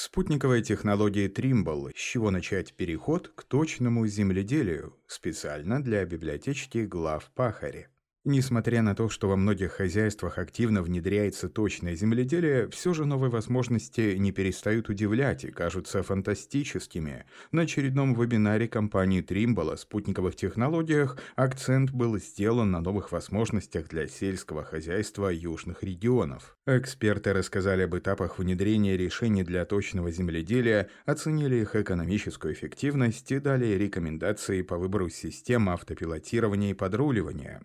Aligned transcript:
Спутниковая 0.00 0.62
технология 0.62 1.26
Trimble, 1.26 1.90
с 1.92 1.98
чего 1.98 2.30
начать 2.30 2.74
переход 2.74 3.32
к 3.34 3.42
точному 3.42 4.06
земледелию, 4.06 4.96
специально 5.08 5.82
для 5.82 6.04
библиотечки 6.04 6.86
глав 6.86 7.28
Пахари. 7.34 7.88
Несмотря 8.30 8.82
на 8.82 8.94
то, 8.94 9.08
что 9.08 9.26
во 9.26 9.36
многих 9.36 9.72
хозяйствах 9.72 10.36
активно 10.36 10.82
внедряется 10.82 11.48
точное 11.48 11.94
земледелие, 11.94 12.68
все 12.68 12.92
же 12.92 13.06
новые 13.06 13.30
возможности 13.30 14.16
не 14.18 14.32
перестают 14.32 14.90
удивлять 14.90 15.44
и 15.44 15.50
кажутся 15.50 16.02
фантастическими. 16.02 17.24
На 17.52 17.62
очередном 17.62 18.12
вебинаре 18.12 18.68
компании 18.68 19.24
Trimble 19.24 19.72
о 19.72 19.76
спутниковых 19.78 20.36
технологиях 20.36 21.16
акцент 21.36 21.90
был 21.90 22.18
сделан 22.18 22.70
на 22.70 22.82
новых 22.82 23.12
возможностях 23.12 23.88
для 23.88 24.06
сельского 24.06 24.62
хозяйства 24.62 25.30
южных 25.30 25.82
регионов. 25.82 26.54
Эксперты 26.66 27.32
рассказали 27.32 27.84
об 27.84 27.96
этапах 27.96 28.38
внедрения 28.38 28.98
решений 28.98 29.42
для 29.42 29.64
точного 29.64 30.10
земледелия, 30.10 30.90
оценили 31.06 31.56
их 31.56 31.74
экономическую 31.74 32.52
эффективность 32.52 33.32
и 33.32 33.38
дали 33.38 33.68
рекомендации 33.68 34.60
по 34.60 34.76
выбору 34.76 35.08
систем 35.08 35.70
автопилотирования 35.70 36.72
и 36.72 36.74
подруливания. 36.74 37.62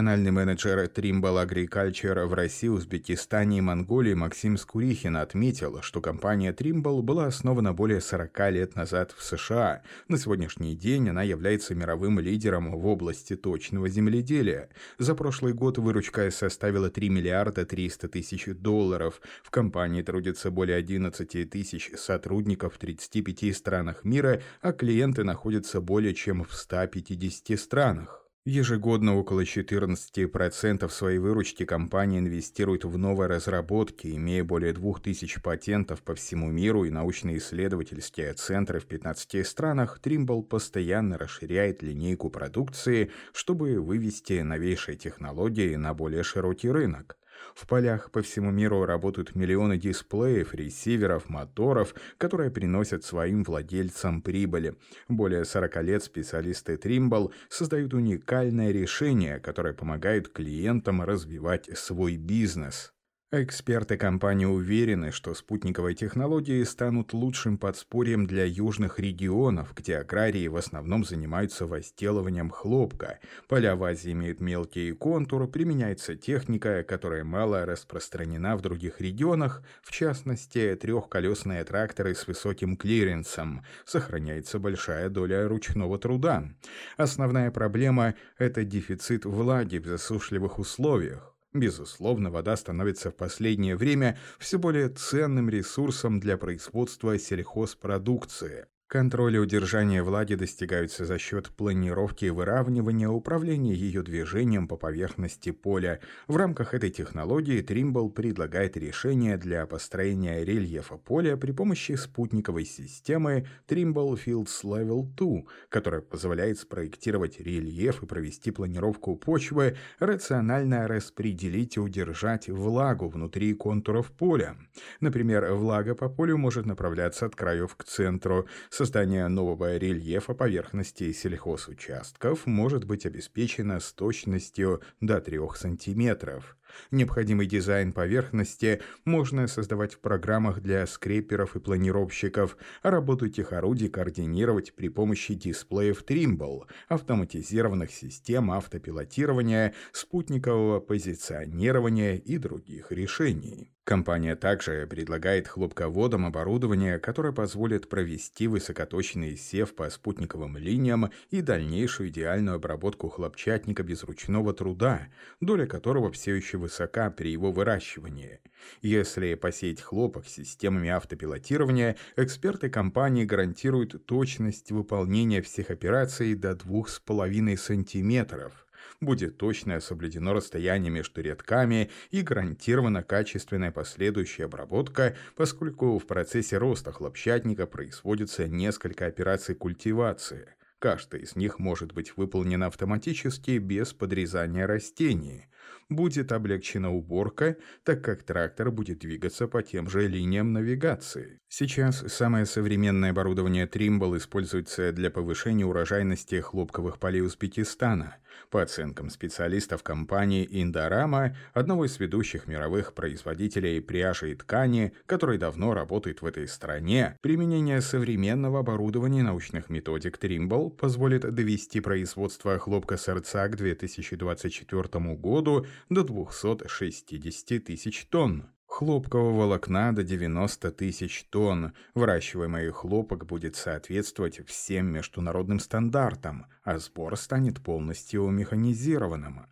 Региональный 0.00 0.30
менеджер 0.30 0.78
Trimble 0.86 1.46
Agriculture 1.46 2.24
в 2.24 2.32
России, 2.32 2.68
Узбекистане 2.68 3.58
и 3.58 3.60
Монголии 3.60 4.14
Максим 4.14 4.56
Скурихин 4.56 5.18
отметил, 5.18 5.82
что 5.82 6.00
компания 6.00 6.54
Trimble 6.54 7.02
была 7.02 7.26
основана 7.26 7.74
более 7.74 8.00
40 8.00 8.50
лет 8.50 8.76
назад 8.76 9.14
в 9.14 9.22
США. 9.22 9.82
На 10.08 10.16
сегодняшний 10.16 10.74
день 10.74 11.10
она 11.10 11.22
является 11.22 11.74
мировым 11.74 12.18
лидером 12.18 12.70
в 12.70 12.86
области 12.86 13.36
точного 13.36 13.90
земледелия. 13.90 14.70
За 14.96 15.14
прошлый 15.14 15.52
год 15.52 15.76
выручка 15.76 16.30
составила 16.30 16.88
3 16.88 17.10
миллиарда 17.10 17.66
300 17.66 18.08
тысяч 18.08 18.46
долларов. 18.46 19.20
В 19.44 19.50
компании 19.50 20.00
трудится 20.00 20.50
более 20.50 20.78
11 20.78 21.50
тысяч 21.50 21.90
сотрудников 21.98 22.76
в 22.76 22.78
35 22.78 23.54
странах 23.54 24.02
мира, 24.04 24.40
а 24.62 24.72
клиенты 24.72 25.24
находятся 25.24 25.82
более 25.82 26.14
чем 26.14 26.42
в 26.42 26.54
150 26.54 27.60
странах. 27.60 28.19
Ежегодно 28.50 29.16
около 29.16 29.44
14% 29.44 30.88
своей 30.88 31.18
выручки 31.18 31.64
компания 31.64 32.18
инвестирует 32.18 32.84
в 32.84 32.98
новые 32.98 33.28
разработки, 33.28 34.08
имея 34.08 34.42
более 34.42 34.72
2000 34.72 35.40
патентов 35.40 36.02
по 36.02 36.16
всему 36.16 36.50
миру 36.50 36.84
и 36.84 36.90
научно-исследовательские 36.90 38.32
центры 38.32 38.80
в 38.80 38.86
15 38.86 39.46
странах, 39.46 40.00
Trimble 40.02 40.42
постоянно 40.42 41.16
расширяет 41.16 41.84
линейку 41.84 42.28
продукции, 42.28 43.12
чтобы 43.32 43.78
вывести 43.78 44.40
новейшие 44.40 44.96
технологии 44.96 45.76
на 45.76 45.94
более 45.94 46.24
широкий 46.24 46.70
рынок. 46.70 47.19
В 47.54 47.66
полях 47.66 48.10
по 48.10 48.22
всему 48.22 48.50
миру 48.50 48.84
работают 48.84 49.34
миллионы 49.34 49.78
дисплеев, 49.78 50.54
ресиверов, 50.54 51.28
моторов, 51.28 51.94
которые 52.18 52.50
приносят 52.50 53.04
своим 53.04 53.44
владельцам 53.44 54.22
прибыли. 54.22 54.76
Более 55.08 55.44
40 55.44 55.82
лет 55.82 56.04
специалисты 56.04 56.74
Trimble 56.74 57.32
создают 57.48 57.94
уникальное 57.94 58.70
решение, 58.70 59.40
которое 59.40 59.74
помогает 59.74 60.28
клиентам 60.28 61.02
развивать 61.02 61.68
свой 61.76 62.16
бизнес. 62.16 62.92
Эксперты 63.32 63.96
компании 63.96 64.44
уверены, 64.44 65.12
что 65.12 65.34
спутниковые 65.34 65.94
технологии 65.94 66.64
станут 66.64 67.12
лучшим 67.12 67.58
подспорьем 67.58 68.26
для 68.26 68.44
южных 68.44 68.98
регионов, 68.98 69.72
где 69.76 69.98
аграрии 69.98 70.48
в 70.48 70.56
основном 70.56 71.04
занимаются 71.04 71.64
возделыванием 71.64 72.50
хлопка. 72.50 73.20
Поля 73.46 73.76
в 73.76 73.84
Азии 73.84 74.10
имеют 74.10 74.40
мелкие 74.40 74.96
контуры, 74.96 75.46
применяется 75.46 76.16
техника, 76.16 76.82
которая 76.82 77.22
мало 77.22 77.64
распространена 77.66 78.56
в 78.56 78.62
других 78.62 79.00
регионах, 79.00 79.62
в 79.82 79.92
частности, 79.92 80.74
трехколесные 80.74 81.62
тракторы 81.62 82.16
с 82.16 82.26
высоким 82.26 82.76
клиренсом. 82.76 83.62
Сохраняется 83.84 84.58
большая 84.58 85.08
доля 85.08 85.46
ручного 85.46 86.00
труда. 86.00 86.48
Основная 86.96 87.52
проблема– 87.52 88.16
это 88.38 88.64
дефицит 88.64 89.24
влаги 89.24 89.78
в 89.78 89.86
засушливых 89.86 90.58
условиях. 90.58 91.29
Безусловно, 91.52 92.30
вода 92.30 92.56
становится 92.56 93.10
в 93.10 93.16
последнее 93.16 93.76
время 93.76 94.18
все 94.38 94.58
более 94.58 94.88
ценным 94.88 95.50
ресурсом 95.50 96.20
для 96.20 96.36
производства 96.36 97.18
сельхозпродукции. 97.18 98.66
Контроль 98.90 99.36
и 99.36 99.38
удержание 99.38 100.02
влаги 100.02 100.34
достигаются 100.34 101.04
за 101.04 101.16
счет 101.16 101.50
планировки 101.50 102.24
и 102.24 102.30
выравнивания 102.30 103.08
управления 103.08 103.72
ее 103.72 104.02
движением 104.02 104.66
по 104.66 104.76
поверхности 104.76 105.52
поля. 105.52 106.00
В 106.26 106.36
рамках 106.36 106.74
этой 106.74 106.90
технологии 106.90 107.62
Trimble 107.62 108.10
предлагает 108.10 108.76
решение 108.76 109.36
для 109.36 109.64
построения 109.66 110.44
рельефа 110.44 110.96
поля 110.96 111.36
при 111.36 111.52
помощи 111.52 111.92
спутниковой 111.92 112.64
системы 112.64 113.46
Trimble 113.68 114.18
Fields 114.20 114.64
Level 114.64 115.04
2, 115.14 115.42
которая 115.68 116.00
позволяет 116.00 116.58
спроектировать 116.58 117.38
рельеф 117.38 118.02
и 118.02 118.06
провести 118.06 118.50
планировку 118.50 119.14
почвы, 119.14 119.76
рационально 120.00 120.88
распределить 120.88 121.76
и 121.76 121.80
удержать 121.80 122.48
влагу 122.48 123.08
внутри 123.08 123.54
контуров 123.54 124.10
поля. 124.10 124.56
Например, 124.98 125.54
влага 125.54 125.94
по 125.94 126.08
полю 126.08 126.36
может 126.38 126.66
направляться 126.66 127.26
от 127.26 127.36
краев 127.36 127.76
к 127.76 127.84
центру, 127.84 128.48
Создание 128.80 129.28
нового 129.28 129.76
рельефа 129.76 130.32
поверхности 130.32 131.12
сельхозучастков 131.12 132.46
может 132.46 132.84
быть 132.84 133.04
обеспечено 133.04 133.78
с 133.78 133.92
точностью 133.92 134.80
до 135.02 135.20
3 135.20 135.38
сантиметров. 135.54 136.56
Необходимый 136.90 137.44
дизайн 137.46 137.92
поверхности 137.92 138.80
можно 139.04 139.48
создавать 139.48 139.92
в 139.92 139.98
программах 139.98 140.62
для 140.62 140.86
скреперов 140.86 141.56
и 141.56 141.60
планировщиков, 141.60 142.56
а 142.82 142.90
работу 142.90 143.26
этих 143.26 143.52
орудий 143.52 143.90
координировать 143.90 144.74
при 144.74 144.88
помощи 144.88 145.34
дисплеев 145.34 146.02
Trimble, 146.02 146.62
автоматизированных 146.88 147.90
систем 147.90 148.50
автопилотирования, 148.50 149.74
спутникового 149.92 150.80
позиционирования 150.80 152.14
и 152.16 152.38
других 152.38 152.92
решений. 152.92 153.74
Компания 153.90 154.36
также 154.36 154.86
предлагает 154.88 155.48
хлопководам 155.48 156.24
оборудование, 156.24 157.00
которое 157.00 157.32
позволит 157.32 157.88
провести 157.88 158.46
высокоточный 158.46 159.36
сев 159.36 159.74
по 159.74 159.90
спутниковым 159.90 160.56
линиям 160.58 161.10
и 161.30 161.40
дальнейшую 161.40 162.10
идеальную 162.10 162.54
обработку 162.54 163.08
хлопчатника 163.08 163.82
без 163.82 164.04
ручного 164.04 164.52
труда, 164.54 165.08
доля 165.40 165.66
которого 165.66 166.12
все 166.12 166.36
еще 166.36 166.56
высока 166.56 167.10
при 167.10 167.32
его 167.32 167.50
выращивании. 167.50 168.38
Если 168.80 169.34
посеять 169.34 169.80
хлопок 169.80 170.28
системами 170.28 170.90
автопилотирования, 170.90 171.96
эксперты 172.14 172.70
компании 172.70 173.24
гарантируют 173.24 174.06
точность 174.06 174.70
выполнения 174.70 175.42
всех 175.42 175.72
операций 175.72 176.36
до 176.36 176.52
2,5 176.52 177.56
сантиметров. 177.56 178.68
Будет 179.00 179.38
точно 179.38 179.80
соблюдено 179.80 180.34
расстояние 180.34 180.90
между 180.90 181.22
рядками 181.22 181.90
и 182.10 182.22
гарантирована 182.22 183.02
качественная 183.02 183.72
последующая 183.72 184.44
обработка, 184.44 185.16
поскольку 185.36 185.98
в 185.98 186.06
процессе 186.06 186.58
роста 186.58 186.92
хлопчатника 186.92 187.66
производится 187.66 188.46
несколько 188.46 189.06
операций 189.06 189.54
культивации– 189.54 190.48
Каждая 190.80 191.20
из 191.20 191.36
них 191.36 191.58
может 191.58 191.92
быть 191.92 192.16
выполнена 192.16 192.66
автоматически 192.66 193.58
без 193.58 193.92
подрезания 193.92 194.66
растений. 194.66 195.44
Будет 195.90 196.32
облегчена 196.32 196.90
уборка, 196.90 197.58
так 197.84 198.02
как 198.02 198.22
трактор 198.22 198.70
будет 198.70 199.00
двигаться 199.00 199.46
по 199.46 199.62
тем 199.62 199.90
же 199.90 200.08
линиям 200.08 200.54
навигации. 200.54 201.39
Сейчас 201.52 202.04
самое 202.06 202.46
современное 202.46 203.10
оборудование 203.10 203.66
Trimble 203.66 204.16
используется 204.18 204.92
для 204.92 205.10
повышения 205.10 205.66
урожайности 205.66 206.36
хлопковых 206.36 207.00
полей 207.00 207.22
Узбекистана. 207.22 208.18
По 208.50 208.62
оценкам 208.62 209.10
специалистов 209.10 209.82
компании 209.82 210.46
Индорама, 210.48 211.36
одного 211.52 211.86
из 211.86 211.98
ведущих 211.98 212.46
мировых 212.46 212.94
производителей 212.94 213.80
пряжи 213.80 214.30
и 214.30 214.34
ткани, 214.36 214.92
который 215.06 215.38
давно 215.38 215.74
работает 215.74 216.22
в 216.22 216.26
этой 216.26 216.46
стране, 216.46 217.18
применение 217.20 217.80
современного 217.80 218.60
оборудования 218.60 219.24
научных 219.24 219.70
методик 219.70 220.18
Trimble 220.22 220.70
позволит 220.70 221.22
довести 221.34 221.80
производство 221.80 222.60
хлопка 222.60 222.96
сорца 222.96 223.48
к 223.48 223.56
2024 223.56 225.16
году 225.16 225.66
до 225.88 226.04
260 226.04 227.64
тысяч 227.64 228.06
тонн. 228.06 228.50
Хлопкового 228.70 229.36
волокна 229.36 229.92
до 229.92 230.04
90 230.04 230.70
тысяч 230.70 231.24
тонн. 231.24 231.72
Выращиваемый 231.94 232.70
хлопок 232.70 233.26
будет 233.26 233.56
соответствовать 233.56 234.46
всем 234.46 234.86
международным 234.86 235.58
стандартам, 235.58 236.46
а 236.62 236.78
сбор 236.78 237.16
станет 237.16 237.60
полностью 237.60 238.28
механизированным. 238.28 239.46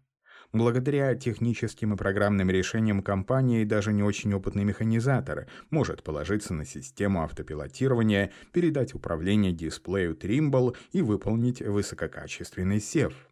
Благодаря 0.53 1.15
техническим 1.17 1.93
и 1.93 1.97
программным 1.97 2.49
решениям 2.49 3.03
компании 3.03 3.65
даже 3.65 3.93
не 3.93 4.05
очень 4.05 4.33
опытный 4.33 4.65
механизатор 4.65 5.49
может 5.69 6.05
положиться 6.05 6.55
на 6.55 6.65
систему 6.65 7.25
автопилотирования, 7.25 8.31
передать 8.53 8.95
управление 8.95 9.53
дисплею 9.53 10.17
Trimble 10.17 10.77
и 10.93 11.03
выполнить 11.03 11.61
высококачественный 11.61 12.81
сев. 12.81 13.28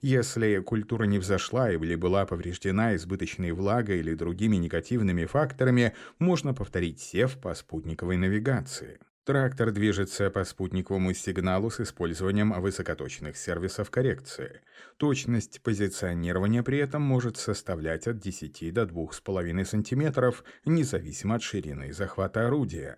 Если 0.00 0.60
культура 0.60 1.04
не 1.04 1.18
взошла 1.18 1.70
или 1.70 1.94
была 1.94 2.26
повреждена 2.26 2.96
избыточной 2.96 3.52
влагой 3.52 4.00
или 4.00 4.14
другими 4.14 4.56
негативными 4.56 5.26
факторами, 5.26 5.94
можно 6.18 6.54
повторить 6.54 7.00
сев 7.00 7.38
по 7.38 7.54
спутниковой 7.54 8.16
навигации. 8.16 8.98
Трактор 9.24 9.70
движется 9.70 10.30
по 10.30 10.42
спутниковому 10.44 11.12
сигналу 11.12 11.70
с 11.70 11.78
использованием 11.80 12.52
высокоточных 12.60 13.36
сервисов 13.36 13.90
коррекции. 13.90 14.62
Точность 14.96 15.60
позиционирования 15.62 16.62
при 16.62 16.78
этом 16.78 17.02
может 17.02 17.36
составлять 17.36 18.08
от 18.08 18.18
10 18.18 18.72
до 18.72 18.84
2,5 18.84 19.64
см, 19.64 20.34
независимо 20.64 21.34
от 21.36 21.42
ширины 21.42 21.92
захвата 21.92 22.46
орудия. 22.46 22.96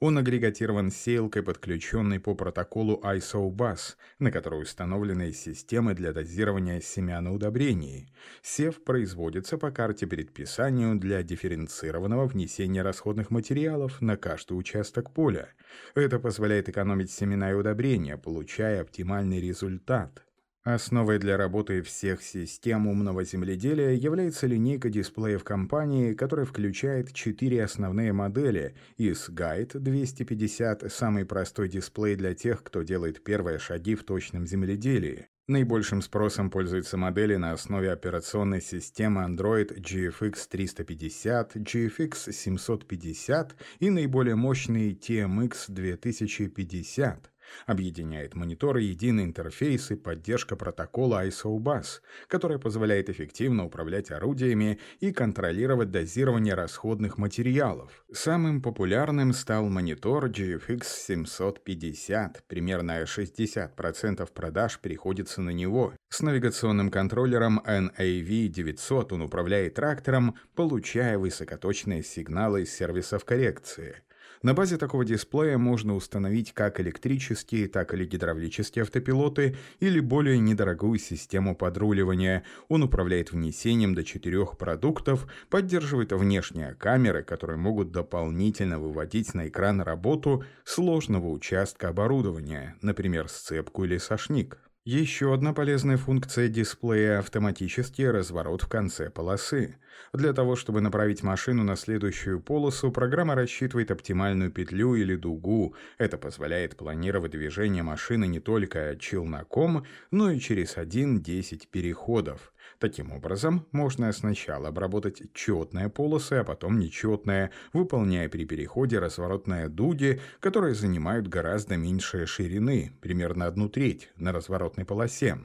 Он 0.00 0.18
агрегатирован 0.18 0.90
сеялкой, 0.90 1.42
подключенной 1.42 2.20
по 2.20 2.34
протоколу 2.34 3.00
ISO-BUS, 3.02 3.96
на 4.18 4.30
которой 4.30 4.62
установлены 4.62 5.32
системы 5.32 5.94
для 5.94 6.12
дозирования 6.12 6.80
семян 6.80 7.28
и 7.28 7.30
удобрений. 7.30 8.12
Сев 8.42 8.82
производится 8.82 9.58
по 9.58 9.70
карте 9.70 10.06
предписанию 10.06 10.96
для 10.96 11.22
дифференцированного 11.22 12.26
внесения 12.26 12.82
расходных 12.82 13.30
материалов 13.30 14.00
на 14.00 14.16
каждый 14.16 14.58
участок 14.58 15.12
поля. 15.12 15.48
Это 15.94 16.18
позволяет 16.18 16.68
экономить 16.68 17.10
семена 17.10 17.50
и 17.50 17.54
удобрения, 17.54 18.16
получая 18.16 18.82
оптимальный 18.82 19.40
результат. 19.40 20.24
Основой 20.64 21.18
для 21.18 21.36
работы 21.36 21.82
всех 21.82 22.22
систем 22.22 22.86
умного 22.86 23.22
земледелия 23.22 23.90
является 23.90 24.46
линейка 24.46 24.88
дисплеев 24.88 25.44
компании, 25.44 26.14
которая 26.14 26.46
включает 26.46 27.12
четыре 27.12 27.64
основные 27.64 28.14
модели. 28.14 28.74
из 28.96 29.28
Guide 29.28 29.78
250– 29.78 30.84
самый 30.90 31.26
простой 31.26 31.68
дисплей 31.68 32.16
для 32.16 32.34
тех, 32.34 32.64
кто 32.64 32.82
делает 32.82 33.22
первые 33.22 33.58
шаги 33.58 33.94
в 33.94 34.04
точном 34.04 34.46
земледелии. 34.46 35.26
Наибольшим 35.48 36.00
спросом 36.00 36.50
пользуются 36.50 36.96
модели 36.96 37.36
на 37.36 37.52
основе 37.52 37.92
операционной 37.92 38.62
системы 38.62 39.20
Android 39.20 39.78
GFX 39.78 40.48
350, 40.48 41.56
GFX 41.56 42.32
750 42.32 43.54
и 43.80 43.90
наиболее 43.90 44.36
мощный 44.36 44.94
TMX 44.94 45.66
2050. 45.68 47.33
Объединяет 47.66 48.34
мониторы 48.34 48.82
единый 48.82 49.24
интерфейс 49.24 49.90
и 49.90 49.96
поддержка 49.96 50.56
протокола 50.56 51.26
ISO-BUS, 51.26 52.00
которая 52.28 52.58
позволяет 52.58 53.08
эффективно 53.10 53.64
управлять 53.64 54.10
орудиями 54.10 54.78
и 55.00 55.12
контролировать 55.12 55.90
дозирование 55.90 56.54
расходных 56.54 57.18
материалов. 57.18 58.04
Самым 58.12 58.62
популярным 58.62 59.32
стал 59.32 59.68
монитор 59.68 60.26
GFX 60.26 60.84
750, 60.84 62.44
примерно 62.46 63.02
60% 63.02 64.32
продаж 64.32 64.78
приходится 64.80 65.40
на 65.40 65.50
него. 65.50 65.94
С 66.08 66.20
навигационным 66.20 66.90
контроллером 66.90 67.60
NAV900 67.66 69.14
он 69.14 69.22
управляет 69.22 69.74
трактором, 69.74 70.36
получая 70.54 71.18
высокоточные 71.18 72.02
сигналы 72.02 72.62
из 72.62 72.72
сервисов 72.72 73.24
коррекции. 73.24 74.03
На 74.44 74.52
базе 74.52 74.76
такого 74.76 75.06
дисплея 75.06 75.56
можно 75.56 75.94
установить 75.94 76.52
как 76.52 76.78
электрические, 76.78 77.66
так 77.66 77.94
и 77.94 78.04
гидравлические 78.04 78.82
автопилоты 78.82 79.56
или 79.80 80.00
более 80.00 80.38
недорогую 80.38 80.98
систему 80.98 81.56
подруливания. 81.56 82.44
Он 82.68 82.82
управляет 82.82 83.32
внесением 83.32 83.94
до 83.94 84.04
четырех 84.04 84.58
продуктов, 84.58 85.26
поддерживает 85.48 86.12
внешние 86.12 86.74
камеры, 86.74 87.22
которые 87.22 87.56
могут 87.56 87.90
дополнительно 87.90 88.78
выводить 88.78 89.32
на 89.32 89.48
экран 89.48 89.80
работу 89.80 90.44
сложного 90.64 91.30
участка 91.30 91.88
оборудования, 91.88 92.76
например, 92.82 93.30
сцепку 93.30 93.84
или 93.84 93.96
сошник. 93.96 94.58
Еще 94.86 95.32
одна 95.32 95.54
полезная 95.54 95.96
функция 95.96 96.48
дисплея– 96.48 97.18
автоматический 97.20 98.06
разворот 98.06 98.60
в 98.60 98.68
конце 98.68 99.08
полосы. 99.08 99.78
Для 100.12 100.34
того, 100.34 100.56
чтобы 100.56 100.82
направить 100.82 101.22
машину 101.22 101.64
на 101.64 101.74
следующую 101.74 102.38
полосу, 102.38 102.92
программа 102.92 103.34
рассчитывает 103.34 103.90
оптимальную 103.90 104.50
петлю 104.50 104.94
или 104.94 105.16
дугу. 105.16 105.74
Это 105.96 106.18
позволяет 106.18 106.76
планировать 106.76 107.32
движение 107.32 107.82
машины 107.82 108.26
не 108.26 108.40
только 108.40 108.94
челноком, 109.00 109.86
но 110.10 110.30
и 110.30 110.38
через 110.38 110.76
1-10 110.76 111.66
переходов. 111.70 112.52
Таким 112.78 113.12
образом, 113.12 113.66
можно 113.72 114.12
сначала 114.12 114.68
обработать 114.68 115.22
четные 115.32 115.88
полосы, 115.88 116.34
а 116.34 116.44
потом 116.44 116.78
нечетные, 116.78 117.50
выполняя 117.72 118.28
при 118.28 118.44
переходе 118.44 118.98
разворотные 118.98 119.68
дуги, 119.68 120.20
которые 120.40 120.74
занимают 120.74 121.28
гораздо 121.28 121.76
меньшие 121.76 122.26
ширины, 122.26 122.92
примерно 123.00 123.46
одну 123.46 123.68
треть, 123.68 124.10
на 124.16 124.32
разворотной 124.32 124.84
полосе. 124.84 125.38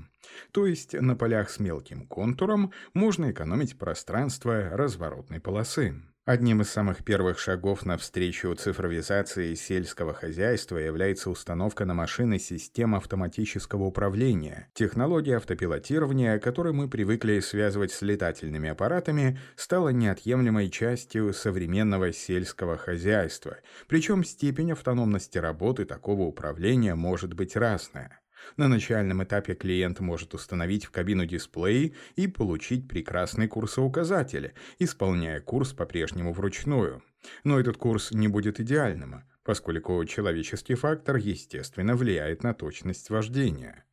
То 0.51 0.65
есть 0.65 0.93
на 0.93 1.15
полях 1.15 1.49
с 1.49 1.59
мелким 1.59 2.05
контуром 2.05 2.71
можно 2.93 3.31
экономить 3.31 3.77
пространство 3.77 4.69
разворотной 4.71 5.39
полосы. 5.39 6.01
Одним 6.29 6.61
из 6.61 6.69
самых 6.69 7.03
первых 7.03 7.39
шагов 7.39 7.87
навстречу 7.87 8.53
цифровизации 8.53 9.55
сельского 9.55 10.13
хозяйства 10.13 10.77
является 10.77 11.31
установка 11.31 11.85
на 11.85 11.95
машины 11.95 12.37
систем 12.37 12.93
автоматического 12.93 13.85
управления. 13.85 14.69
Технология 14.75 15.37
автопилотирования, 15.37 16.37
которую 16.37 16.75
мы 16.75 16.87
привыкли 16.87 17.39
связывать 17.39 17.91
с 17.91 18.03
летательными 18.03 18.69
аппаратами, 18.69 19.39
стала 19.55 19.89
неотъемлемой 19.89 20.69
частью 20.69 21.33
современного 21.33 22.13
сельского 22.13 22.77
хозяйства, 22.77 23.57
причем 23.87 24.23
степень 24.23 24.73
автономности 24.73 25.39
работы 25.39 25.85
такого 25.85 26.21
управления 26.21 26.93
может 26.93 27.33
быть 27.33 27.55
разная. 27.55 28.21
На 28.57 28.67
начальном 28.67 29.23
этапе 29.23 29.55
клиент 29.55 29.99
может 29.99 30.33
установить 30.33 30.85
в 30.85 30.91
кабину 30.91 31.25
дисплей 31.25 31.95
и 32.15 32.27
получить 32.27 32.87
прекрасный 32.87 33.47
курсоуказатель, 33.47 34.53
исполняя 34.79 35.39
курс 35.39 35.73
по-прежнему 35.73 36.33
вручную. 36.33 37.03
Но 37.43 37.59
этот 37.59 37.77
курс 37.77 38.11
не 38.11 38.27
будет 38.27 38.59
идеальным, 38.59 39.23
поскольку 39.43 40.03
человеческий 40.05 40.75
фактор, 40.75 41.17
естественно, 41.17 41.95
влияет 41.95 42.43
на 42.43 42.53
точность 42.53 43.09
вождения. 43.09 43.85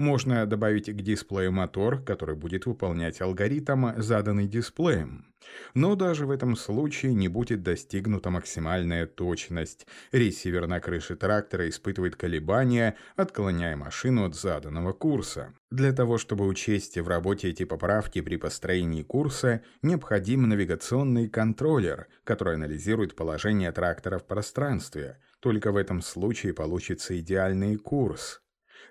Можно 0.00 0.46
добавить 0.46 0.86
к 0.88 1.02
дисплею 1.02 1.52
мотор, 1.52 2.02
который 2.02 2.34
будет 2.34 2.64
выполнять 2.64 3.20
алгоритм, 3.20 4.00
заданный 4.00 4.46
дисплеем. 4.46 5.26
Но 5.74 5.94
даже 5.94 6.24
в 6.24 6.30
этом 6.30 6.56
случае 6.56 7.12
не 7.12 7.28
будет 7.28 7.62
достигнута 7.62 8.30
максимальная 8.30 9.06
точность. 9.06 9.86
Ресивер 10.10 10.66
на 10.66 10.80
крыше 10.80 11.16
трактора 11.16 11.68
испытывает 11.68 12.16
колебания, 12.16 12.96
отклоняя 13.14 13.76
машину 13.76 14.24
от 14.24 14.34
заданного 14.34 14.94
курса. 14.94 15.52
Для 15.70 15.92
того, 15.92 16.16
чтобы 16.16 16.46
учесть 16.46 16.96
в 16.96 17.06
работе 17.06 17.50
эти 17.50 17.64
поправки 17.64 18.22
при 18.22 18.36
построении 18.36 19.02
курса, 19.02 19.60
необходим 19.82 20.48
навигационный 20.48 21.28
контроллер, 21.28 22.06
который 22.24 22.54
анализирует 22.54 23.14
положение 23.14 23.70
трактора 23.70 24.18
в 24.18 24.26
пространстве. 24.26 25.18
Только 25.40 25.72
в 25.72 25.76
этом 25.76 26.00
случае 26.00 26.54
получится 26.54 27.20
идеальный 27.20 27.76
курс 27.76 28.40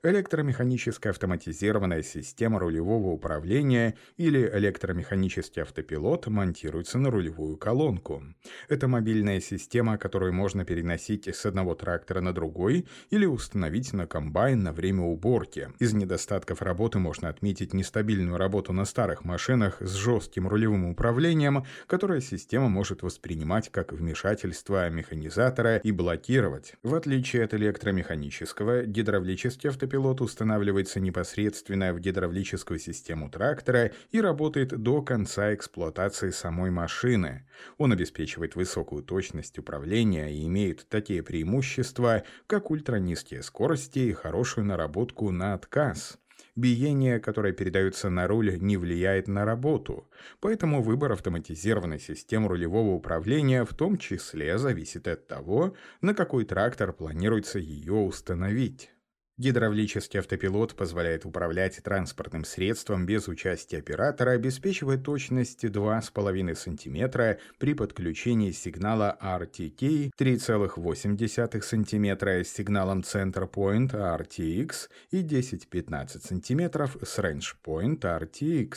электромеханическая 0.04 1.12
автоматизированная 1.12 2.04
система 2.04 2.60
рулевого 2.60 3.10
управления 3.10 3.96
или 4.18 4.50
электромеханический 4.54 5.62
автопилот 5.62 6.28
монтируется 6.28 6.98
на 6.98 7.12
рулевую 7.12 7.58
колонку. 7.58 8.24
Это 8.68 8.88
мобильная 8.88 9.40
система, 9.40 9.98
которую 9.98 10.34
можно 10.34 10.66
переносить 10.66 11.28
с 11.28 11.46
одного 11.46 11.76
трактора 11.76 12.22
на 12.22 12.34
другой 12.34 12.88
или 13.10 13.26
установить 13.26 13.94
на 13.94 14.08
комбайн 14.08 14.64
на 14.64 14.74
время 14.74 15.04
уборки. 15.04 15.70
Из 15.80 15.94
недостатков 15.94 16.62
работы 16.62 17.00
можно 17.00 17.30
отметить 17.30 17.74
нестабильную 17.74 18.38
работу 18.38 18.74
на 18.74 18.86
старых 18.86 19.24
машинах 19.24 19.82
с 19.82 19.94
жестким 19.94 20.48
рулевым 20.48 20.86
управлением, 20.86 21.66
которое 21.88 22.22
система 22.22 22.70
может 22.70 23.02
воспринимать 23.04 23.70
как 23.70 23.94
вмешательство 23.94 24.90
механизатора 24.90 25.78
и 25.78 25.92
блокировать. 25.92 26.76
В 26.84 26.96
отличие 26.96 27.44
от 27.44 27.54
электромеханического, 27.54 28.86
гидравлический 28.86 29.70
автопилот 29.80 30.20
устанавливается 30.20 31.00
непосредственно 31.00 31.94
в 31.94 32.02
гидравлическую 32.02 32.80
систему 32.80 33.30
трактора 33.30 33.92
и 34.12 34.20
работает 34.20 34.70
до 34.70 35.02
конца 35.02 35.54
эксплуатации 35.54 36.32
самой 36.32 36.70
машины. 36.70 37.48
Он 37.78 37.94
обеспечивает 37.94 38.58
высокую 38.58 39.04
точность 39.04 39.58
управления 39.58 40.34
и 40.34 40.46
имеет 40.48 40.86
такие 40.90 41.24
преимущества, 41.24 42.24
как 42.46 42.72
ультранизкие 42.72 43.42
скорости 43.42 44.00
и 44.00 44.12
хорошую 44.12 44.66
наработку 44.66 45.32
на 45.32 45.54
отказ. 45.54 46.18
Биение, 46.58 47.22
которое 47.22 47.54
передается 47.54 48.10
на 48.10 48.28
руль, 48.28 48.58
не 48.60 48.76
влияет 48.76 49.30
на 49.30 49.46
работу, 49.46 50.10
поэтому 50.42 50.82
выбор 50.82 51.14
автоматизированной 51.14 52.02
системы 52.02 52.50
рулевого 52.50 52.96
управления 52.96 53.64
в 53.64 53.74
том 53.74 53.98
числе 53.98 54.58
зависит 54.58 55.08
от 55.08 55.26
того, 55.28 55.74
на 56.02 56.14
какой 56.14 56.44
трактор 56.44 56.92
планируется 56.92 57.60
ее 57.60 57.94
установить. 57.94 58.92
Гидравлический 59.40 60.20
автопилот 60.20 60.76
позволяет 60.76 61.26
управлять 61.26 61.82
транспортным 61.82 62.44
средством 62.44 63.06
без 63.06 63.30
участия 63.30 63.78
оператора, 63.78 64.32
обеспечивая 64.32 64.98
точность 64.98 65.64
2,5 65.64 66.56
см 66.56 67.40
при 67.58 67.74
подключении 67.74 68.52
сигнала 68.52 69.18
RTK 69.22 70.12
3,8 70.20 71.62
см 71.62 72.44
с 72.44 72.50
сигналом 72.50 73.00
Center 73.00 73.50
Point 73.50 73.92
RTX 73.92 74.90
и 75.12 75.24
10-15 75.24 76.22
см 76.22 76.90
с 77.02 77.20
Range 77.20 77.56
Point 77.64 78.02
RTX. 78.02 78.76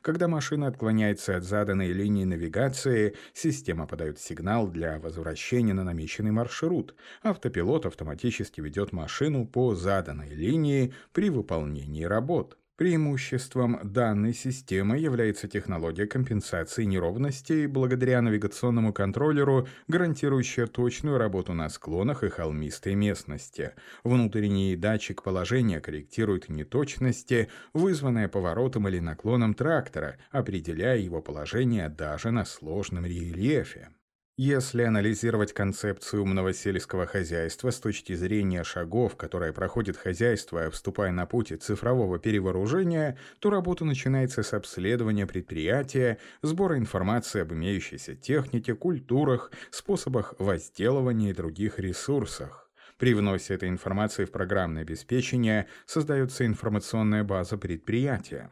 Когда 0.00 0.28
машина 0.28 0.68
отклоняется 0.68 1.36
от 1.36 1.44
заданной 1.44 1.92
линии 1.92 2.24
навигации, 2.24 3.16
система 3.32 3.86
подает 3.86 4.18
сигнал 4.18 4.68
для 4.68 4.98
возвращения 4.98 5.74
на 5.74 5.84
намеченный 5.84 6.30
маршрут. 6.30 6.94
Автопилот 7.22 7.86
автоматически 7.86 8.60
ведет 8.60 8.92
машину 8.92 9.46
по 9.46 9.74
заданной 9.74 10.30
линии 10.30 10.94
при 11.12 11.30
выполнении 11.30 12.04
работ. 12.04 12.58
Преимуществом 12.82 13.78
данной 13.84 14.34
системы 14.34 14.98
является 14.98 15.46
технология 15.46 16.04
компенсации 16.04 16.82
неровностей 16.82 17.66
благодаря 17.66 18.20
навигационному 18.20 18.92
контроллеру, 18.92 19.68
гарантирующая 19.86 20.66
точную 20.66 21.16
работу 21.16 21.54
на 21.54 21.68
склонах 21.68 22.24
и 22.24 22.28
холмистой 22.28 22.96
местности. 22.96 23.70
Внутренний 24.02 24.74
датчик 24.74 25.22
положения 25.22 25.78
корректирует 25.78 26.48
неточности, 26.48 27.50
вызванные 27.72 28.26
поворотом 28.26 28.88
или 28.88 28.98
наклоном 28.98 29.54
трактора, 29.54 30.16
определяя 30.32 30.98
его 30.98 31.22
положение 31.22 31.88
даже 31.88 32.32
на 32.32 32.44
сложном 32.44 33.06
рельефе. 33.06 33.90
Если 34.44 34.82
анализировать 34.82 35.52
концепцию 35.52 36.22
умного 36.22 36.52
сельского 36.52 37.06
хозяйства 37.06 37.70
с 37.70 37.78
точки 37.78 38.12
зрения 38.14 38.64
шагов, 38.64 39.14
которые 39.14 39.52
проходит 39.52 39.96
хозяйство, 39.96 40.68
вступая 40.68 41.12
на 41.12 41.26
путь 41.26 41.52
цифрового 41.62 42.18
перевооружения, 42.18 43.16
то 43.38 43.50
работа 43.50 43.84
начинается 43.84 44.42
с 44.42 44.52
обследования 44.52 45.28
предприятия, 45.28 46.18
сбора 46.42 46.76
информации 46.76 47.42
об 47.42 47.52
имеющейся 47.52 48.16
технике, 48.16 48.74
культурах, 48.74 49.52
способах 49.70 50.34
возделывания 50.40 51.30
и 51.30 51.34
других 51.34 51.78
ресурсах. 51.78 52.68
При 52.98 53.14
вносе 53.14 53.54
этой 53.54 53.68
информации 53.68 54.24
в 54.24 54.32
программное 54.32 54.82
обеспечение 54.82 55.68
создается 55.86 56.44
информационная 56.44 57.22
база 57.22 57.56
предприятия. 57.58 58.50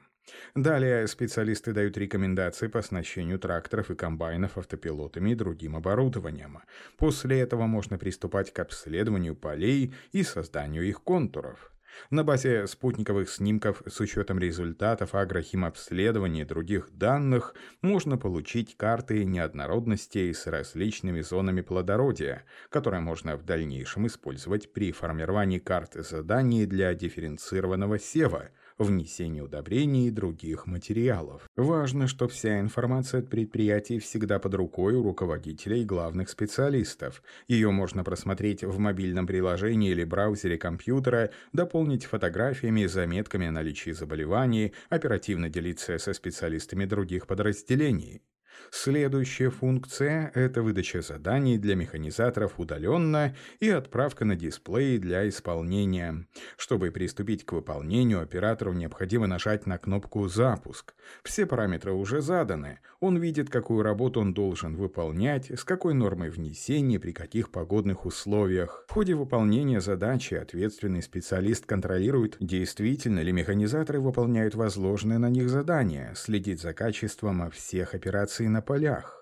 Далее 0.55 1.07
специалисты 1.07 1.73
дают 1.73 1.97
рекомендации 1.97 2.69
по 2.69 2.81
оснащению 2.81 3.39
тракторов 3.39 3.91
и 3.91 3.95
комбайнов 3.95 4.59
автопилотами 4.59 5.31
и 5.31 5.35
другим 5.35 5.77
оборудованием. 5.77 6.59
После 6.99 7.41
этого 7.41 7.67
можно 7.67 7.99
приступать 7.99 8.53
к 8.53 8.59
обследованию 8.59 9.35
полей 9.35 9.95
и 10.13 10.23
созданию 10.23 10.87
их 10.87 11.03
контуров. 11.03 11.73
На 12.11 12.23
базе 12.23 12.67
спутниковых 12.67 13.29
снимков 13.29 13.83
с 13.87 13.99
учетом 14.01 14.39
результатов 14.39 15.15
агрохимобследования 15.15 16.43
и 16.43 16.47
других 16.47 16.89
данных 16.93 17.55
можно 17.83 18.17
получить 18.17 18.77
карты 18.77 19.25
неоднородностей 19.25 20.33
с 20.33 20.47
различными 20.47 21.21
зонами 21.21 21.63
плодородия, 21.63 22.45
которые 22.69 23.01
можно 23.01 23.37
в 23.37 23.45
дальнейшем 23.45 24.07
использовать 24.07 24.73
при 24.73 24.93
формировании 24.93 25.59
карты 25.59 26.03
заданий 26.03 26.65
для 26.65 26.95
дифференцированного 26.95 27.99
сева– 27.99 28.51
внесение 28.85 29.43
удобрений 29.43 30.09
и 30.09 30.11
других 30.11 30.67
материалов. 30.67 31.49
Важно, 31.57 32.07
что 32.07 32.29
вся 32.29 32.61
информация 32.61 33.21
от 33.21 33.29
предприятий 33.29 33.99
всегда 33.99 34.39
под 34.39 34.55
рукой 34.55 34.95
у 34.95 35.03
руководителей 35.03 35.83
и 35.83 35.85
главных 35.85 36.29
специалистов. 36.29 37.23
Ее 37.49 37.71
можно 37.71 38.05
просмотреть 38.05 38.65
в 38.65 38.79
мобильном 38.79 39.27
приложении 39.27 39.91
или 39.91 40.05
браузере 40.05 40.59
компьютера, 40.59 41.31
дополнить 41.53 42.05
фотографиями 42.05 42.83
и 42.83 42.87
заметками 42.87 43.47
о 43.47 43.53
наличии 43.53 43.91
заболеваний, 43.91 44.73
оперативно 44.89 45.49
делиться 45.49 45.99
со 45.99 46.13
специалистами 46.13 46.85
других 46.85 47.27
подразделений. 47.27 48.23
Следующая 48.71 49.51
функция– 49.51 50.31
это 50.35 50.63
выдача 50.63 51.03
заданий 51.03 51.59
для 51.59 51.75
механизаторов 51.75 52.59
удаленно 52.59 53.35
и 53.59 53.69
отправка 53.69 54.25
на 54.25 54.37
дисплей 54.37 54.99
для 54.99 55.29
исполнения. 55.29 56.27
Чтобы 56.57 56.91
приступить 56.91 57.45
к 57.45 57.53
выполнению, 57.53 58.21
оператору 58.21 58.73
необходимо 58.73 59.27
нажать 59.27 59.67
на 59.67 59.79
кнопку 59.79 60.29
«Запуск». 60.29 60.95
Все 61.25 61.47
параметры 61.47 61.93
уже 61.93 62.21
заданы. 62.21 62.79
Он 63.01 63.17
видит, 63.17 63.51
какую 63.51 63.83
работу 63.83 64.21
он 64.21 64.35
должен 64.35 64.77
выполнять, 64.77 65.51
с 65.51 65.65
какой 65.65 65.95
нормой 65.95 66.31
внесения, 66.31 67.01
при 67.01 67.13
каких 67.13 67.51
погодных 67.51 68.07
условиях. 68.07 68.85
В 68.89 68.93
ходе 68.93 69.15
выполнения 69.15 69.81
задачи 69.81 70.35
ответственный 70.35 71.03
специалист 71.03 71.67
контролирует, 71.67 72.37
действительно 72.41 73.21
ли 73.21 73.33
механизаторы 73.33 74.01
выполняют 74.01 74.55
возложенные 74.55 75.19
на 75.19 75.29
них 75.29 75.49
задания, 75.49 76.15
следит 76.15 76.61
за 76.61 76.73
качеством 76.73 77.51
всех 77.51 77.95
операций 77.95 78.40
на 78.49 78.63
полях. 78.63 79.21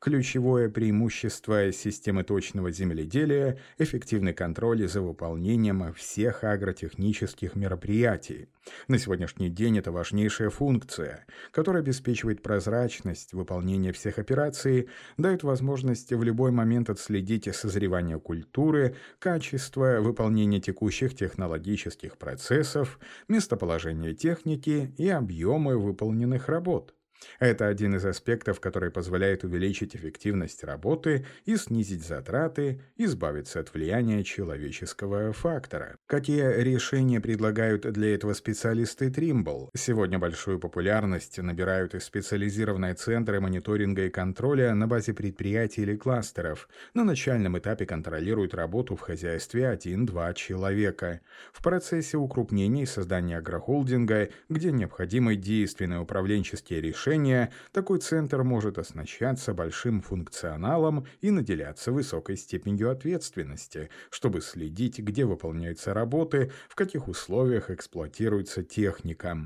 Ключевое 0.00 0.70
преимущество 0.70 1.70
системы 1.72 2.24
точного 2.24 2.70
земледелия– 2.70 3.58
эффективный 3.78 4.32
контроль 4.32 4.88
за 4.88 5.02
выполнением 5.02 5.92
всех 5.92 6.42
агротехнических 6.42 7.54
мероприятий. 7.54 8.48
На 8.88 8.98
сегодняшний 8.98 9.50
день 9.50 9.76
это 9.76 9.92
важнейшая 9.92 10.48
функция, 10.48 11.26
которая 11.50 11.82
обеспечивает 11.82 12.42
прозрачность 12.42 13.34
выполнения 13.34 13.92
всех 13.92 14.18
операций, 14.18 14.88
дает 15.18 15.42
возможность 15.42 16.14
в 16.14 16.22
любой 16.22 16.50
момент 16.50 16.88
отследить 16.88 17.54
созревание 17.54 18.18
культуры, 18.18 18.96
качество 19.18 20.00
выполнения 20.00 20.62
текущих 20.62 21.14
технологических 21.14 22.16
процессов, 22.16 22.98
местоположение 23.28 24.14
техники 24.14 24.94
и 24.96 25.10
объемы 25.10 25.76
выполненных 25.76 26.48
работ. 26.48 26.94
Это 27.38 27.68
один 27.68 27.96
из 27.96 28.04
аспектов, 28.04 28.60
который 28.60 28.90
позволяет 28.90 29.44
увеличить 29.44 29.94
эффективность 29.94 30.64
работы 30.64 31.26
и 31.44 31.56
снизить 31.56 32.04
затраты, 32.06 32.80
избавиться 32.96 33.60
от 33.60 33.74
влияния 33.74 34.24
человеческого 34.24 35.32
фактора. 35.32 35.96
Какие 36.06 36.62
решения 36.62 37.20
предлагают 37.20 37.90
для 37.92 38.14
этого 38.14 38.32
специалисты 38.32 39.08
Trimble? 39.08 39.68
Сегодня 39.76 40.18
большую 40.18 40.58
популярность 40.58 41.38
набирают 41.38 41.94
и 41.94 42.00
специализированные 42.00 42.94
центры 42.94 43.40
мониторинга 43.40 44.06
и 44.06 44.10
контроля 44.10 44.74
на 44.74 44.86
базе 44.86 45.12
предприятий 45.12 45.82
или 45.82 45.96
кластеров. 45.96 46.68
На 46.94 47.04
начальном 47.04 47.58
этапе 47.58 47.86
контролируют 47.86 48.54
работу 48.54 48.96
в 48.96 49.00
хозяйстве 49.00 49.64
1-2 49.64 50.34
человека. 50.34 51.20
В 51.52 51.62
процессе 51.62 52.16
укрупнения 52.16 52.84
и 52.84 52.86
создания 52.86 53.38
агрохолдинга, 53.38 54.30
где 54.48 54.72
необходимы 54.72 55.36
действенные 55.36 56.00
управленческие 56.00 56.80
решения, 56.80 57.09
решения, 57.10 57.50
такой 57.72 57.98
центр 57.98 58.42
может 58.44 58.78
оснащаться 58.78 59.52
большим 59.52 60.00
функционалом 60.00 61.06
и 61.20 61.30
наделяться 61.30 61.90
высокой 61.92 62.36
степенью 62.36 62.90
ответственности, 62.90 63.90
чтобы 64.10 64.40
следить, 64.40 65.00
где 65.00 65.24
выполняются 65.24 65.92
работы, 65.92 66.52
в 66.68 66.76
каких 66.76 67.08
условиях 67.08 67.70
эксплуатируется 67.70 68.62
техника. 68.62 69.36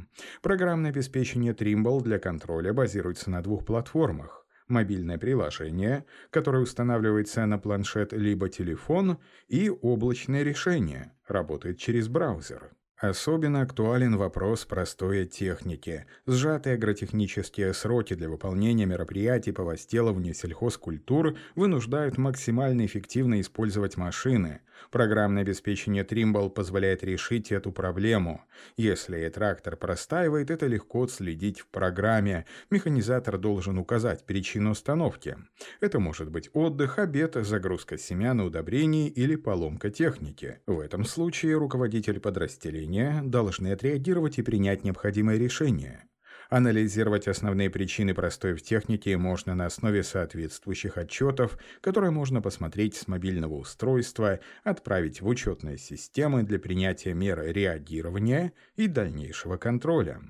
Программное 0.43 0.91
обеспечение 0.91 1.55
Trimble 1.55 2.03
для 2.03 2.19
контроля 2.19 2.73
базируется 2.73 3.31
на 3.31 3.43
двух 3.43 3.65
платформах 3.65 4.43
мобильное 4.67 5.19
приложение, 5.19 6.07
которое 6.31 6.63
устанавливается 6.63 7.45
на 7.45 7.59
планшет 7.59 8.15
либо 8.15 8.49
телефон, 8.49 9.19
и 9.47 9.69
облачное 9.69 10.43
решение, 10.43 11.13
работает 11.29 11.79
через 11.79 12.09
браузер. 12.09 12.71
Особенно 13.09 13.61
актуален 13.61 14.17
вопрос 14.17 14.65
простой 14.65 15.27
техники. 15.27 16.07
Сжатые 16.27 16.77
агротехнические 16.77 17.75
сроки 17.75 18.15
для 18.15 18.31
выполнения 18.31 18.87
мероприятий 18.87 19.53
по 19.53 19.63
возделыванию 19.63 20.33
сельхозкультур 20.33 21.37
вынуждают 21.55 22.17
максимально 22.17 22.87
эффективно 22.87 23.43
использовать 23.43 23.99
машины– 23.99 24.61
Программное 24.91 25.43
обеспечение 25.43 26.05
Trimble 26.05 26.51
позволяет 26.51 27.05
решить 27.05 27.53
эту 27.53 27.73
проблему. 27.73 28.45
Если 28.77 29.29
трактор 29.29 29.77
простаивает, 29.77 30.51
это 30.51 30.67
легко 30.67 31.05
отследить 31.05 31.61
в 31.61 31.67
программе. 31.69 32.47
Механизатор 32.71 33.39
должен 33.39 33.79
указать 33.79 34.25
причину 34.25 34.71
остановки. 34.71 35.37
Это 35.81 35.99
может 35.99 36.31
быть 36.31 36.51
отдых, 36.53 36.99
обед, 36.99 37.35
загрузка 37.35 37.99
семян 37.99 38.41
и 38.41 38.45
удобрений 38.45 39.09
или 39.09 39.37
поломка 39.37 39.91
техники. 39.91 40.61
В 40.67 40.81
этом 40.81 41.05
случае 41.05 41.57
руководитель 41.57 42.21
подразделения 42.21 43.23
должны 43.25 43.73
отреагировать 43.73 44.39
и 44.39 44.43
принять 44.43 44.85
необходимое 44.85 45.39
решение. 45.39 46.05
Анализировать 46.51 47.29
основные 47.29 47.71
причины 47.71 48.15
простоя 48.15 48.55
в 48.55 48.63
технике 48.63 49.17
можно 49.17 49.55
на 49.55 49.67
основе 49.67 50.03
соответствующих 50.03 50.99
отчетов, 50.99 51.59
которые 51.81 52.11
можно 52.11 52.43
посмотреть 52.43 52.97
с 52.97 53.09
мобильного 53.09 53.55
устройства, 53.55 54.41
отправить 54.63 55.21
в 55.21 55.27
учетные 55.27 55.79
системы 55.79 56.43
для 56.43 56.59
принятия 56.59 57.15
мер 57.15 57.41
реагирования 57.41 58.53
и 58.77 58.87
дальнейшего 58.87 59.57
контроля. 59.57 60.21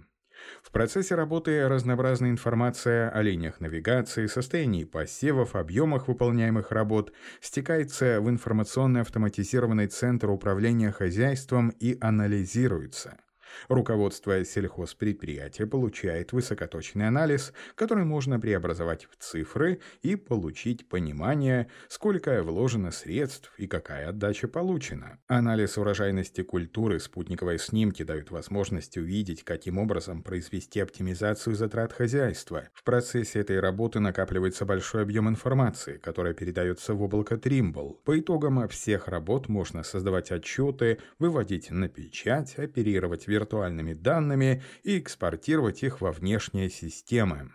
В 0.63 0.71
процессе 0.71 1.15
работы 1.15 1.69
разнообразная 1.69 2.31
информация 2.31 3.09
о 3.09 3.23
линиях 3.23 3.61
навигации, 3.61 4.27
состоянии 4.27 4.85
посевов, 4.85 5.55
объемах 5.55 6.09
выполняемых 6.09 6.71
работ 6.71 7.13
стекается 7.41 8.21
в 8.21 8.29
информационный 8.29 9.01
автоматизированный 9.01 9.87
центр 9.87 10.31
управления 10.31 10.91
хозяйством 10.91 11.71
и 11.71 11.97
анализируется. 12.01 13.24
Руководство 13.69 14.45
сельхозпредприятия 14.45 15.67
получает 15.67 16.33
высокоточный 16.33 17.09
анализ, 17.09 17.53
который 17.75 18.05
можно 18.05 18.39
преобразовать 18.41 19.07
в 19.11 19.17
цифры 19.23 19.81
и 20.03 20.17
получить 20.17 20.89
понимание, 20.89 21.69
сколько 21.89 22.43
вложено 22.43 22.91
средств 22.91 23.53
и 23.57 23.67
какая 23.67 24.09
отдача 24.09 24.49
получена. 24.49 25.19
Анализ 25.27 25.79
урожайности 25.79 26.43
культуры, 26.43 27.01
спутниковые 27.01 27.59
снимки 27.59 28.03
дают 28.03 28.31
возможность 28.31 28.97
увидеть, 28.97 29.45
каким 29.45 29.79
образом 29.79 30.23
произвести 30.23 30.81
оптимизацию 30.81 31.57
затрат 31.57 31.93
хозяйства. 31.93 32.69
В 32.75 32.85
процессе 32.85 33.41
этой 33.41 33.61
работы 33.61 34.01
накапливается 34.01 34.65
большой 34.65 35.03
объем 35.03 35.29
информации, 35.29 35.99
которая 35.99 36.35
передается 36.35 36.95
в 36.95 37.03
облако 37.03 37.37
Trimble. 37.37 37.95
По 38.05 38.19
итогам 38.19 38.69
всех 38.69 39.09
работ 39.09 39.49
можно 39.49 39.83
создавать 39.83 40.31
отчеты, 40.31 40.99
выводить 41.19 41.71
на 41.71 41.89
печать, 41.89 42.59
оперировать 42.59 43.27
виртуально 43.27 43.44
виртуальными 43.45 43.93
данными 43.93 44.63
и 44.83 44.99
экспортировать 44.99 45.83
их 45.83 46.01
во 46.01 46.13
внешние 46.13 46.71
системы. 46.71 47.53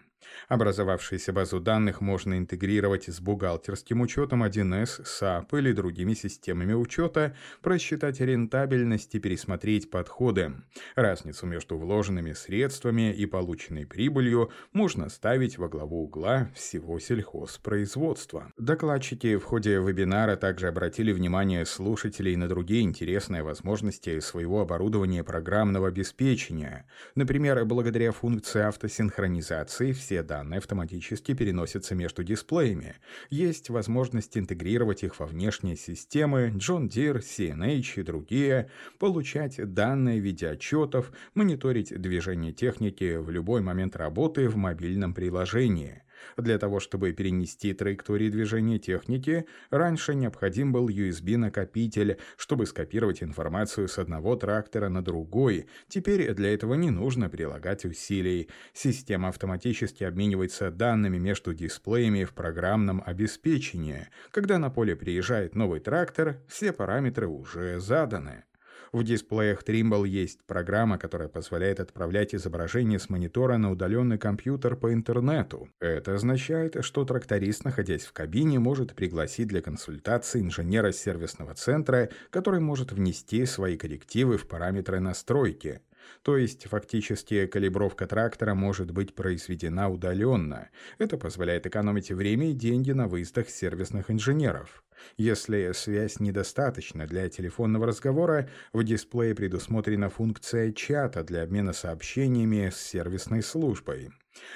Образовавшуюся 0.47 1.33
базу 1.33 1.59
данных 1.59 2.01
можно 2.01 2.37
интегрировать 2.37 3.07
с 3.07 3.19
бухгалтерским 3.19 4.01
учетом 4.01 4.43
1С, 4.43 5.03
SAP 5.03 5.57
или 5.59 5.71
другими 5.71 6.13
системами 6.13 6.73
учета, 6.73 7.35
просчитать 7.61 8.19
рентабельность 8.19 9.13
и 9.15 9.19
пересмотреть 9.19 9.89
подходы. 9.89 10.53
Разницу 10.95 11.45
между 11.45 11.77
вложенными 11.77 12.33
средствами 12.33 13.13
и 13.13 13.25
полученной 13.25 13.85
прибылью 13.85 14.51
можно 14.73 15.09
ставить 15.09 15.57
во 15.57 15.69
главу 15.69 16.03
угла 16.03 16.49
всего 16.55 16.99
сельхозпроизводства. 16.99 18.51
Докладчики 18.57 19.35
в 19.37 19.43
ходе 19.43 19.79
вебинара 19.79 20.35
также 20.35 20.67
обратили 20.67 21.11
внимание 21.11 21.65
слушателей 21.65 22.35
на 22.35 22.47
другие 22.47 22.81
интересные 22.81 23.43
возможности 23.43 24.19
своего 24.19 24.61
оборудования 24.61 25.23
программного 25.23 25.87
обеспечения. 25.87 26.85
Например, 27.15 27.63
благодаря 27.65 28.11
функции 28.11 28.61
автосинхронизации 28.61 29.91
все 29.91 30.18
данные 30.23 30.59
автоматически 30.59 31.33
переносятся 31.33 31.95
между 31.95 32.23
дисплеями. 32.23 32.95
Есть 33.29 33.69
возможность 33.69 34.37
интегрировать 34.37 35.03
их 35.03 35.19
во 35.19 35.25
внешние 35.25 35.75
системы 35.75 36.53
John 36.55 36.87
Deere, 36.87 37.19
CNH 37.19 37.99
и 37.99 38.03
другие, 38.03 38.69
получать 38.97 39.59
данные 39.73 40.19
в 40.19 40.23
виде 40.23 40.49
отчетов, 40.49 41.11
мониторить 41.33 41.99
движение 41.99 42.53
техники 42.53 43.17
в 43.17 43.29
любой 43.29 43.61
момент 43.61 43.95
работы 43.95 44.47
в 44.49 44.55
мобильном 44.55 45.13
приложении– 45.13 46.03
для 46.37 46.57
того, 46.57 46.79
чтобы 46.79 47.11
перенести 47.13 47.73
траектории 47.73 48.29
движения 48.29 48.79
техники, 48.79 49.45
раньше 49.69 50.15
необходим 50.15 50.71
был 50.71 50.89
USB-накопитель, 50.89 52.17
чтобы 52.37 52.65
скопировать 52.65 53.23
информацию 53.23 53.87
с 53.87 53.97
одного 53.97 54.35
трактора 54.35 54.89
на 54.89 55.03
другой. 55.03 55.67
Теперь 55.87 56.33
для 56.33 56.53
этого 56.53 56.73
не 56.73 56.89
нужно 56.89 57.29
прилагать 57.29 57.85
усилий. 57.85 58.49
Система 58.73 59.29
автоматически 59.29 60.03
обменивается 60.03 60.71
данными 60.71 61.17
между 61.17 61.53
дисплеями 61.53 62.23
в 62.23 62.33
программном 62.33 63.01
обеспечении. 63.05 64.07
Когда 64.31 64.57
на 64.57 64.69
поле 64.69 64.95
приезжает 64.95 65.55
новый 65.55 65.79
трактор, 65.79 66.41
все 66.47 66.73
параметры 66.73 67.27
уже 67.27 67.79
заданы. 67.79 68.43
В 68.91 69.03
дисплеях 69.03 69.61
Trimble 69.63 70.07
есть 70.07 70.39
программа, 70.45 70.97
которая 70.97 71.27
позволяет 71.27 71.79
отправлять 71.79 72.33
изображение 72.33 72.97
с 72.97 73.09
монитора 73.09 73.57
на 73.57 73.71
удаленный 73.71 74.17
компьютер 74.17 74.75
по 74.75 74.91
интернету. 74.91 75.69
Это 75.79 76.15
означает, 76.15 76.83
что 76.83 77.05
тракторист, 77.05 77.65
находясь 77.65 78.05
в 78.05 78.13
кабине, 78.13 78.57
может 78.57 78.95
пригласить 78.95 79.47
для 79.47 79.61
консультации 79.61 80.41
инженера 80.41 80.91
сервисного 80.91 81.53
центра, 81.53 82.09
который 82.31 82.61
может 82.61 82.91
внести 82.91 83.45
свои 83.45 83.77
коррективы 83.77 84.37
в 84.37 84.47
параметры 84.47 84.99
настройки. 84.99 85.81
То 86.21 86.37
есть 86.37 86.67
фактически 86.67 87.45
калибровка 87.47 88.07
трактора 88.07 88.53
может 88.53 88.91
быть 88.91 89.15
произведена 89.15 89.89
удаленно. 89.89 90.69
Это 90.97 91.17
позволяет 91.17 91.65
экономить 91.67 92.11
время 92.11 92.51
и 92.51 92.53
деньги 92.53 92.91
на 92.91 93.07
выездах 93.07 93.49
сервисных 93.49 94.11
инженеров. 94.11 94.83
Если 95.17 95.71
связь 95.73 96.19
недостаточна 96.19 97.07
для 97.07 97.29
телефонного 97.29 97.87
разговора, 97.87 98.49
в 98.73 98.83
дисплее 98.83 99.33
предусмотрена 99.35 100.09
функция 100.09 100.71
чата 100.71 101.23
для 101.23 101.43
обмена 101.43 101.73
сообщениями 101.73 102.69
с 102.69 102.77
сервисной 102.77 103.41
службой. 103.41 104.09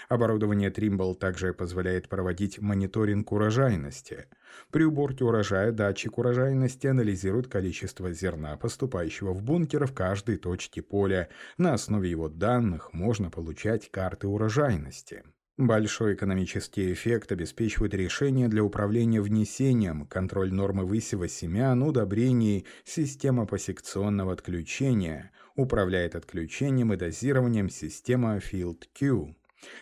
Оборудование 0.09 0.69
Trimble 0.69 1.15
также 1.15 1.53
позволяет 1.53 2.09
проводить 2.09 2.59
мониторинг 2.59 3.31
урожайности. 3.31 4.25
При 4.71 4.83
уборке 4.83 5.23
урожая 5.23 5.71
датчик 5.71 6.17
урожайности 6.17 6.87
анализирует 6.87 7.47
количество 7.47 8.11
зерна, 8.11 8.57
поступающего 8.57 9.33
в 9.33 9.41
бункер 9.43 9.85
в 9.85 9.93
каждой 9.93 10.37
точке 10.37 10.81
поля. 10.81 11.29
На 11.57 11.73
основе 11.73 12.09
его 12.09 12.29
данных 12.29 12.93
можно 12.93 13.29
получать 13.29 13.89
карты 13.91 14.27
урожайности. 14.27 15.23
Большой 15.57 16.15
экономический 16.15 16.91
эффект 16.93 17.31
обеспечивает 17.31 17.93
решение 17.93 18.47
для 18.47 18.63
управления 18.63 19.21
внесением, 19.21 20.07
контроль 20.07 20.51
нормы 20.51 20.83
высева 20.83 21.27
семян, 21.27 21.83
удобрений, 21.83 22.65
система 22.83 23.45
посекционного 23.45 24.33
отключения, 24.33 25.29
управляет 25.55 26.15
отключением 26.15 26.93
и 26.93 26.97
дозированием 26.97 27.69
система 27.69 28.37
FieldQ. 28.37 29.35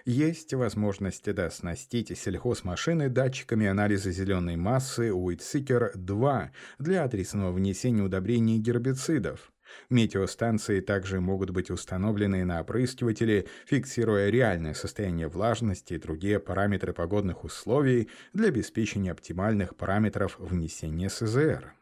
Есть 0.05 0.53
возможность 0.53 1.31
дооснастить 1.31 2.17
сельхозмашины 2.17 3.09
датчиками 3.09 3.67
анализа 3.67 4.11
зеленой 4.11 4.55
массы 4.55 5.09
Weedseeker 5.09 5.91
2 5.95 6.51
для 6.79 7.03
адресного 7.03 7.51
внесения 7.51 8.03
удобрений 8.03 8.57
и 8.57 8.61
гербицидов. 8.61 9.51
Метеостанции 9.89 10.79
также 10.81 11.21
могут 11.21 11.51
быть 11.51 11.69
установлены 11.69 12.43
на 12.45 12.61
опрыскиватели, 12.61 13.47
фиксируя 13.65 14.29
реальное 14.29 14.73
состояние 14.73 15.27
влажности 15.27 15.93
и 15.93 15.99
другие 15.99 16.39
параметры 16.39 16.93
погодных 16.93 17.43
условий 17.43 18.09
для 18.33 18.49
обеспечения 18.49 19.11
оптимальных 19.11 19.75
параметров 19.75 20.35
внесения 20.39 21.09
СЗР. 21.09 21.73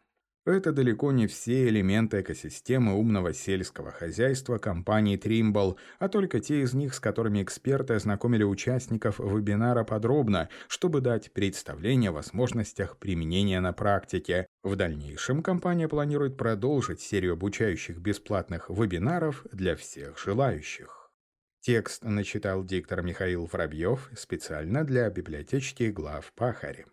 Это 0.45 0.71
далеко 0.71 1.11
не 1.11 1.27
все 1.27 1.67
элементы 1.67 2.21
экосистемы 2.21 2.95
умного 2.95 3.33
сельского 3.33 3.91
хозяйства 3.91 4.57
компании 4.57 5.19
Trimble, 5.19 5.75
а 5.99 6.07
только 6.07 6.39
те 6.39 6.61
из 6.61 6.73
них, 6.73 6.93
с 6.93 6.99
которыми 6.99 7.43
эксперты 7.43 7.95
ознакомили 7.95 8.43
участников 8.43 9.19
вебинара 9.19 9.83
подробно, 9.83 10.49
чтобы 10.67 11.01
дать 11.01 11.31
представление 11.33 12.09
о 12.09 12.13
возможностях 12.13 12.97
применения 12.97 13.59
на 13.59 13.73
практике. 13.73 14.47
В 14.63 14.75
дальнейшем 14.75 15.43
компания 15.43 15.87
планирует 15.87 16.37
продолжить 16.37 17.01
серию 17.01 17.33
обучающих 17.33 17.97
бесплатных 17.97 18.69
вебинаров 18.69 19.45
для 19.51 19.75
всех 19.75 20.17
желающих. 20.17 21.11
Текст 21.61 22.03
начитал 22.05 22.63
диктор 22.63 23.01
Михаил 23.01 23.45
Воробьев 23.45 24.09
специально 24.15 24.85
для 24.85 25.09
библиотечки 25.09 25.91
глав 25.91 26.31
Пахари. 26.33 26.85